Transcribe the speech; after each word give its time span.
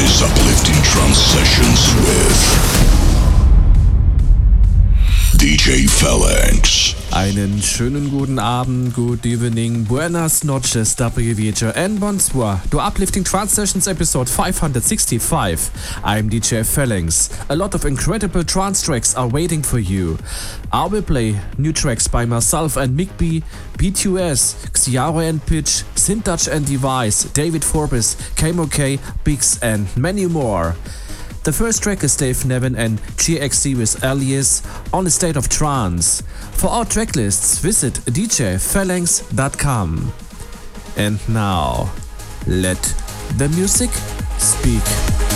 Is 0.00 0.22
Uplifting 0.22 0.82
Trance 0.82 1.18
Sessions 1.18 1.94
with 2.06 2.38
DJ 5.38 5.88
Phalanx. 5.88 7.01
Einen 7.14 7.60
schönen 7.62 8.10
guten 8.10 8.38
Abend, 8.38 8.94
good 8.94 9.26
evening, 9.26 9.84
buenas 9.84 10.44
noches, 10.44 10.96
WVJ, 10.96 11.76
and 11.76 12.00
bonsoir 12.00 12.62
to 12.70 12.80
Uplifting 12.80 13.22
Trance 13.22 13.54
Sessions 13.54 13.86
episode 13.86 14.30
565. 14.30 15.70
I'm 16.02 16.30
DJ 16.30 16.64
Phalanx. 16.64 17.28
A 17.50 17.54
lot 17.54 17.74
of 17.74 17.84
incredible 17.84 18.42
trance 18.44 18.82
tracks 18.82 19.14
are 19.14 19.28
waiting 19.28 19.62
for 19.62 19.78
you. 19.78 20.16
I 20.72 20.86
will 20.86 21.02
play 21.02 21.38
new 21.58 21.74
tracks 21.74 22.08
by 22.08 22.24
myself 22.24 22.78
and 22.78 22.96
B, 22.96 23.42
B2S, 23.76 24.70
XiJaro 24.72 25.28
and 25.28 25.44
Pitch, 25.44 25.84
Syntouch 25.94 26.50
and 26.50 26.64
Divaiz, 26.64 27.30
David 27.34 27.62
Forbes, 27.62 28.16
KMOK, 28.36 28.98
BiXX, 29.22 29.58
and 29.62 29.94
many 29.98 30.24
more. 30.24 30.76
The 31.44 31.52
first 31.52 31.82
track 31.82 32.04
is 32.04 32.16
Dave 32.16 32.36
Neven 32.44 32.78
and 32.78 33.00
GXD 33.18 33.76
with 33.76 34.04
Allies 34.04 34.62
on 34.92 35.08
a 35.08 35.10
state 35.10 35.34
of 35.34 35.48
trance. 35.48 36.22
For 36.52 36.68
our 36.68 36.84
track 36.84 37.16
lists, 37.16 37.58
visit 37.58 37.94
djphalanx.com. 37.94 40.12
And 40.96 41.28
now, 41.28 41.90
let 42.46 42.80
the 43.38 43.48
music 43.48 43.90
speak. 44.38 45.31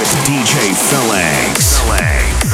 with 0.00 0.08
DJ 0.24 0.72
Phalanx. 0.88 1.78
Phalanx. 1.80 2.49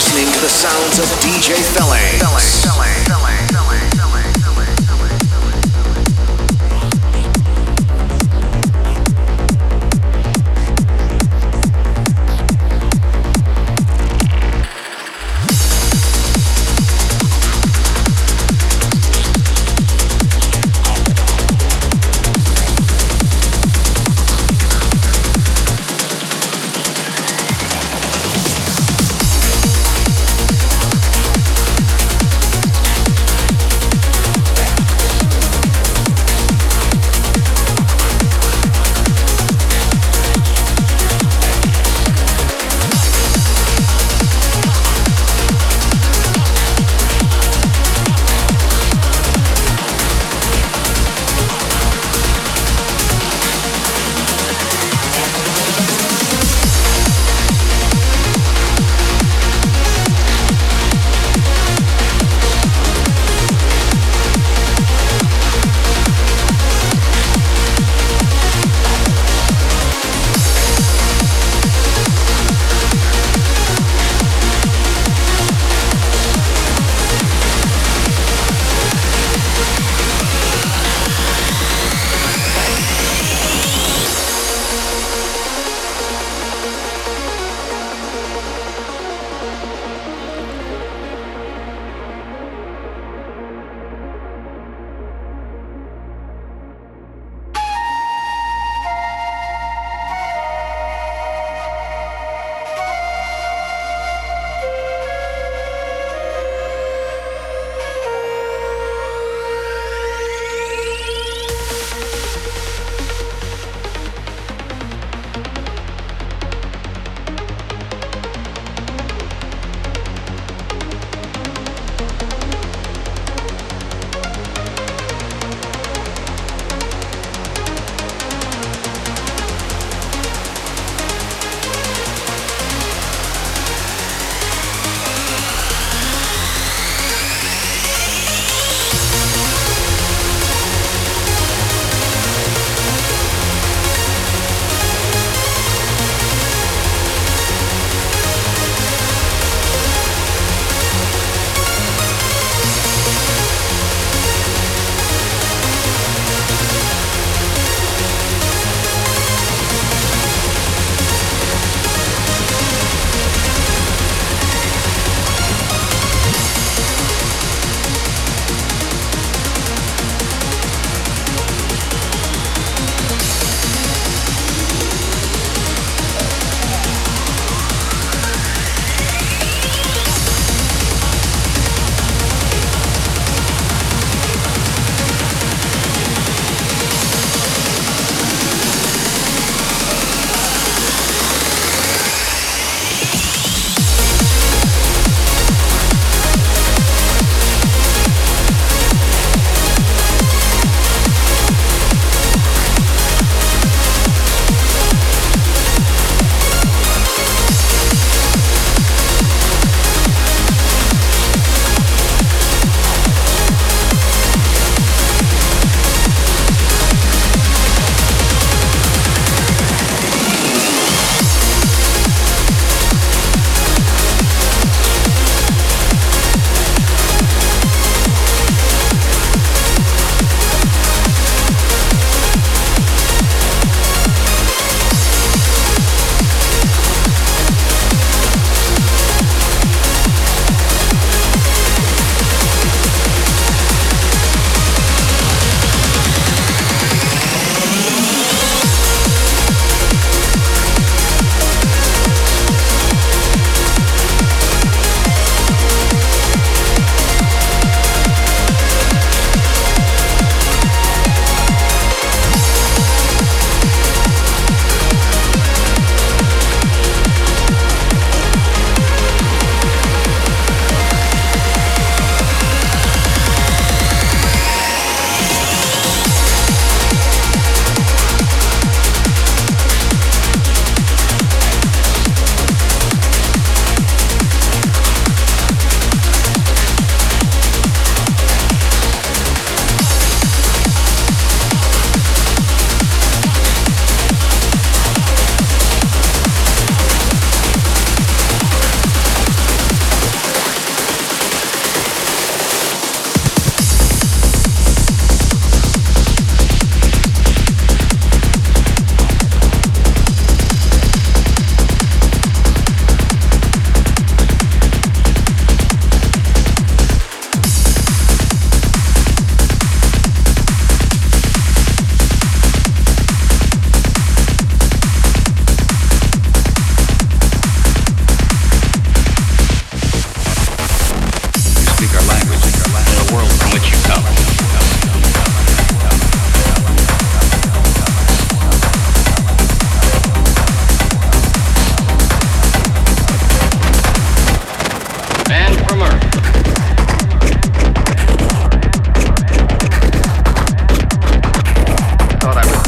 Listening 0.00 0.32
to 0.32 0.40
the 0.40 0.48
sounds 0.48 0.98
of 0.98 1.04
DJ 1.20 1.60
Phalanx. 1.76 3.19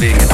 Sessions 0.03 0.32